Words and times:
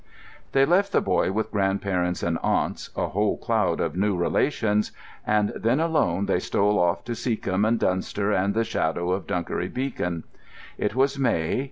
They 0.53 0.65
left 0.65 0.93
the 0.93 0.99
boy 0.99 1.31
with 1.31 1.51
grandparents 1.51 2.23
and 2.23 2.39
aunts, 2.41 2.89
a 2.95 3.09
whole 3.09 3.37
cloud 3.37 3.79
of 3.79 3.95
new 3.95 4.15
relations; 4.17 4.91
and 5.27 5.49
then 5.55 5.79
alone 5.79 6.25
they 6.25 6.39
stole 6.39 6.79
off 6.79 7.03
to 7.03 7.13
Seacombe 7.13 7.65
and 7.67 7.79
Dunster, 7.79 8.31
and 8.31 8.55
the 8.55 8.63
shadow 8.63 9.11
of 9.11 9.27
Dunkery 9.27 9.67
Beacon. 9.71 10.23
It 10.75 10.95
was 10.95 11.19
May. 11.19 11.59